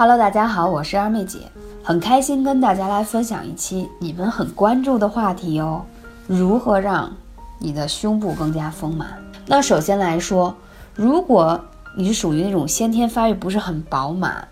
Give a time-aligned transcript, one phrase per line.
[0.00, 1.40] Hello，大家好，我是二妹姐，
[1.84, 5.84] 很开心跟大家来分享一期你们很关注的话题哦，
[6.26, 7.12] 如何让
[7.58, 9.22] 你的胸部更加丰满？
[9.44, 10.54] 那首先来说，
[10.94, 11.60] 如果
[11.94, 14.48] 你是属于那种先天发育不是很饱满，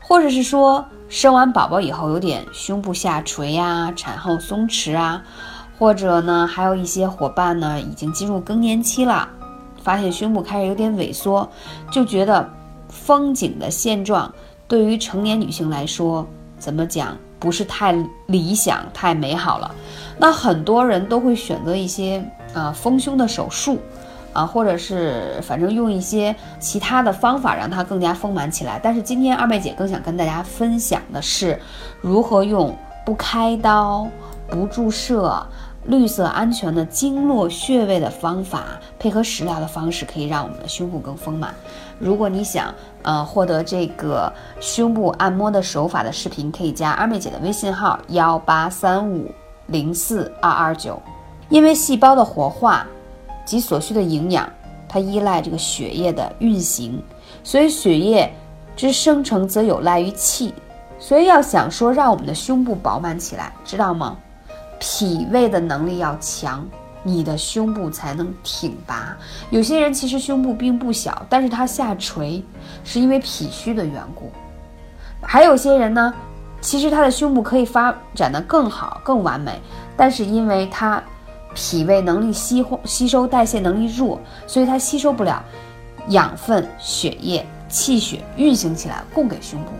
[0.00, 5.20] 或者是说生完宝宝以后有点胸部下垂呀、产后松弛啊，
[5.80, 9.28] 或者呢还有一些伙伴呢已经进入更年期了，
[9.82, 11.50] 发现胸部开始有点萎缩，
[11.90, 12.48] 就觉得
[12.88, 14.32] 风景的现状。
[14.72, 16.26] 对于成年女性来说，
[16.58, 17.92] 怎么讲不是太
[18.28, 19.70] 理想、太美好了？
[20.16, 23.78] 那很多人都会选择一些啊丰胸的手术，
[24.32, 28.80] 啊，或者是反正用一些其他的方法让它更加丰满起来。
[28.82, 31.60] 但是今天二妹姐更想跟大家分享的是，
[32.00, 34.08] 如何用不开刀、
[34.48, 35.46] 不注射。
[35.84, 41.54] 绿色安全的经络穴位的方法，配合食疗的方式，可以让我们的胸部更丰满。
[41.98, 42.72] 如果你想
[43.02, 49.30] 呃获得这个胸部按摩的手法的视频，可以加二妹姐的微信号幺八三五
[49.66, 51.00] 零四二二九。
[51.48, 52.86] 因为细胞的活化
[53.44, 54.48] 及所需的营养，
[54.88, 57.02] 它依赖这个血液的运行，
[57.44, 58.32] 所以血液
[58.74, 60.54] 之生成则有赖于气。
[60.98, 64.16] 所以要想说让我们的胸部饱满起来，知道吗？
[64.84, 66.68] 脾胃的能力要强，
[67.04, 69.16] 你的胸部才能挺拔。
[69.48, 72.42] 有些人其实胸部并不小，但是他下垂
[72.82, 74.28] 是因为脾虚的缘故。
[75.22, 76.12] 还有些人呢，
[76.60, 79.60] 其实他的胸部可以发展的更好、更完美，
[79.96, 81.00] 但是因为他
[81.54, 85.40] 脾胃能力吸吸收代谢能力弱，所以他吸收不了
[86.08, 89.70] 养分、血液、气血运行起来供给胸部。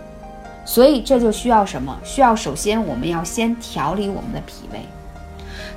[0.65, 1.97] 所以这就需要什么？
[2.03, 4.79] 需要首先我们要先调理我们的脾胃。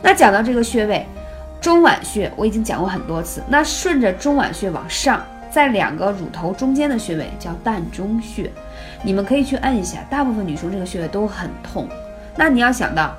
[0.02, 1.04] 那讲到这个穴位，
[1.60, 3.42] 中脘穴，我已经讲过很多次。
[3.48, 8.50] 那顺着中脘穴往上，在两个乳头中间的穴位叫膻中穴，
[9.02, 9.98] 你们可以去按一下。
[10.08, 11.88] 大部分女生这个穴位都很痛。
[12.36, 13.12] 那你要想到，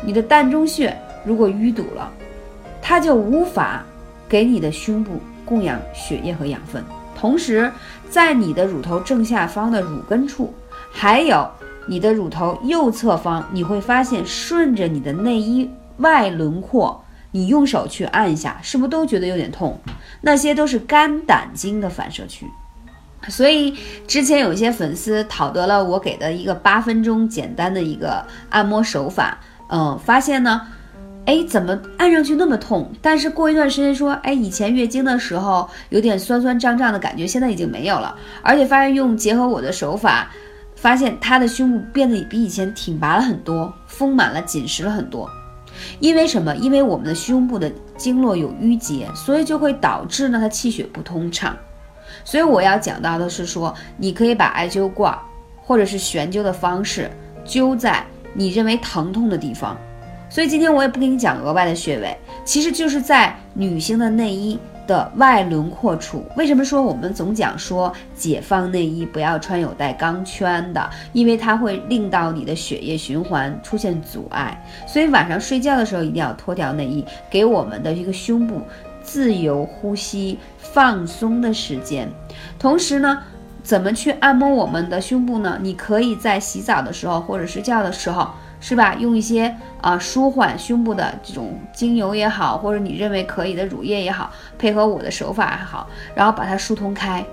[0.00, 2.10] 你的膻中穴如果淤堵了，
[2.80, 3.84] 它就无法
[4.28, 6.82] 给你的胸部供养血液和养分。
[7.14, 7.70] 同时，
[8.08, 10.54] 在你的乳头正下方的乳根处。
[10.92, 11.48] 还有
[11.86, 19.78] 你的乳头右侧方，你会发现顺着你的内衣外轮廓，你用手去按一下，是不是都觉得有点痛？
[20.20, 22.46] 那些都是肝胆经的反射区。
[23.28, 23.76] 所以
[24.06, 29.38] 之前有一些粉丝讨得了我给的一个八分钟简单的一个按摩手法，
[29.68, 30.60] 嗯，发现呢。
[31.24, 32.90] 哎，怎么按上去那么痛？
[33.00, 38.16] 但是过一段时间说，哎，以前月经的时候有点酸酸胀胀的感觉，现在已经没有了。
[38.42, 40.28] 而且发现用结合我的手法，
[40.82, 45.30] 发现她的胸部变得比以前挺拔了很多，丰满了，紧实了很多。
[46.00, 46.54] 因为什么？
[46.56, 51.56] 因为我们的胸部的经络有淤结，所以就会导致呢它气血不通畅。
[52.24, 55.16] 所以我要讲到的是说，你可以把艾灸罐
[55.62, 57.08] 或者是悬灸的方式
[57.46, 58.04] 灸在
[58.34, 59.78] 你认为疼痛的地方。
[60.28, 66.24] 所以今天我也不给你讲额外的穴位，其实就是在女性的内衣的外轮廓处。
[66.36, 70.90] 为什么说我们总讲说解放内衣不要穿有带钢圈的？
[71.12, 74.64] 因为它会令到你的血液循环出现阻碍。
[74.86, 78.62] 所以晚上睡觉的时候一定要脱掉内衣，给我们的一个胸部
[79.02, 82.08] 自由呼吸、放松的时间。
[82.58, 83.22] 同时呢，
[83.62, 85.58] 怎么去按摩我们的胸部呢？
[85.60, 88.30] 你可以在洗澡的时候或者睡觉的时候。
[88.62, 88.94] 是吧？
[88.94, 97.24] 用一些啊舒缓胸部的这种精油也好，或者你认为可以的乳液也好，配合我的手法还好，然后把它疏通开。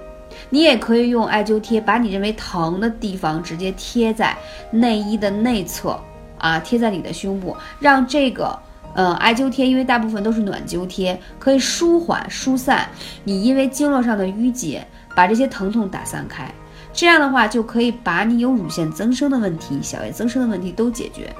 [0.50, 4.35] 你也可以用艾灸贴，把你认为疼的地方直接贴在
[4.72, 6.00] 内衣的内侧
[6.39, 8.57] 啊，贴在你的胸部，让这个
[8.95, 12.89] 呃艾灸贴，因为大部分都是暖灸贴，可以舒缓疏散
[13.23, 14.84] 你因为经络上的淤结，
[15.16, 16.51] 把这些疼痛打散开。
[17.00, 21.34] 这样的话就可以把你有乳腺增生的问题、小叶增生的问题都解决。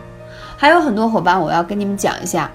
[0.56, 2.50] 还有很多伙伴，我要跟你们讲一下，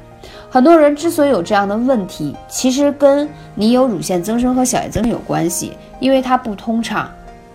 [0.48, 7.06] 很多人之所以有这样的问题，其实跟你有乳腺增生和小叶增生有关系，因为它不通畅，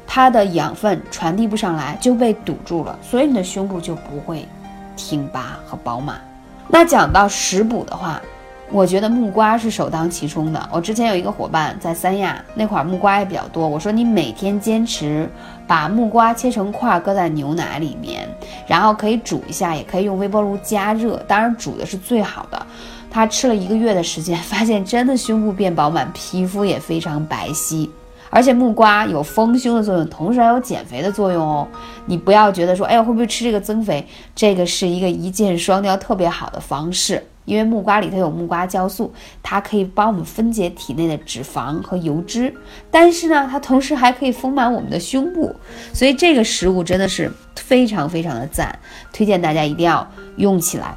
[0.06, 4.48] 它的养分传递不上来就被堵住了，所以你的胸部就不会
[4.95, 6.22] 挺拔和饱满。
[6.68, 8.22] 那讲到食补的话。
[8.71, 10.69] 我觉得木瓜是首当其冲的。
[10.71, 15.27] 我之前有一个伙伴在三亚那块儿木瓜也比较多，我说你每天坚持
[15.66, 18.30] 把木瓜切成块，搁在牛奶里面，
[18.68, 22.68] 然后可以煮一下，也可以用微波炉加热，当然煮的是最好的。
[23.10, 27.89] 他吃了一个月的时间，发现真的胸部变饱满，皮肤也非常白皙，
[28.30, 31.68] 而且木瓜有丰胸的作用，同时还有减肥的作用哦。
[32.06, 34.07] 你不要觉得说，哎呀会不会吃这个增肥？
[34.36, 37.24] 这个是一个一箭双雕特别好的方式。
[37.50, 39.12] 因为木瓜里头有木瓜酵素，
[39.42, 42.54] 它可以帮我们分解体内的脂肪和油脂。
[42.92, 45.56] 但是呢，它同时还可以丰满我们的胸部，
[45.92, 48.78] 所以这个食物真的是非常非常的赞，
[49.12, 50.07] 推荐大家一定要
[50.38, 50.96] 用起来。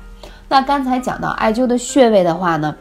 [0.51, 2.77] 那刚才讲到艾灸的穴位的话呢，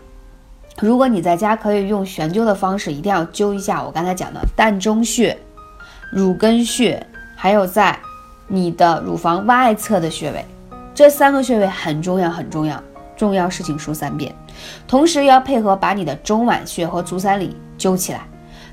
[0.81, 5.37] 如果你在家可以用悬灸的方式，一定要灸一下我刚才讲的膻中穴、
[6.11, 7.01] 乳根穴，
[7.37, 7.97] 还有在
[8.47, 10.45] 你的乳房外侧的穴位。
[10.93, 12.83] 这三个穴位很重要，很重要，
[13.21, 14.33] 重要事情说三遍，
[14.87, 18.21] 同时要配合把你的中脘穴和足三里灸起来。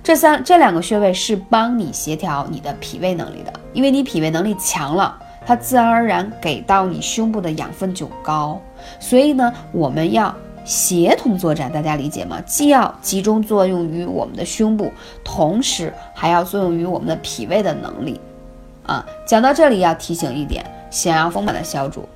[0.03, 8.59] 这三这两个穴位是帮你协调你的脾胃能力的，因为你脾胃能力强了，它自然而然给到你胸部的养分就高。
[8.99, 10.35] 所以呢，我们要
[10.65, 12.41] 协同作战，大家理解吗？
[12.47, 14.91] 既要集中作用于我们的胸部，
[15.23, 18.19] 同时还要作用于我们的脾胃的能力。
[18.87, 20.65] 啊，讲到这里要提醒一点。
[20.91, 22.09] 想要丰满的小主，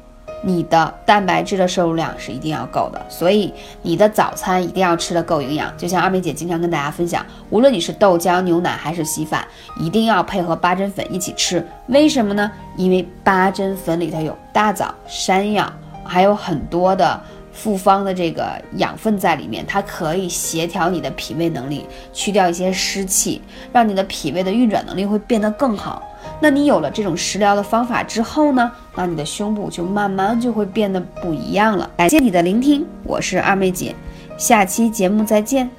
[0.45, 3.53] 你的蛋白质的摄入量是一定要够的，所以
[3.83, 5.73] 你的早餐一定要吃的够营养。
[5.79, 9.47] 就像二妹姐经常跟大家分享，无论你是豆浆、牛奶还是稀饭，
[9.79, 11.65] 一定要配合八珍粉一起吃。
[11.87, 12.51] 为什么呢？
[12.77, 15.73] 因为八珍粉里头有大枣、山药，
[16.05, 17.21] 还有很多的
[17.53, 23.41] 复方的这个养分在里面，它可以协调你的脾胃能力，去掉一些湿气，
[23.73, 26.03] 让你的脾胃的运转能力会变得更好。
[26.43, 28.73] 那你有了这种食疗的方法之后呢？
[28.97, 31.89] 那你的胸部就慢慢就会变得不一样了。
[31.97, 33.95] 感谢你的聆听，我是二妹姐，
[34.37, 35.71] 下期节目再见。